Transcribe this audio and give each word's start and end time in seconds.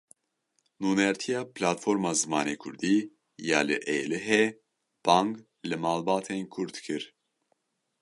Nûnertiya 0.81 1.41
Platforma 1.55 2.11
Zimanê 2.21 2.55
kurdî 2.63 2.95
ya 3.49 3.61
li 3.67 3.77
Êlihê 3.97 4.43
bang 5.05 5.29
li 5.69 5.77
malbatên 5.83 6.43
Kurd 6.53 6.75
kir. 6.85 7.03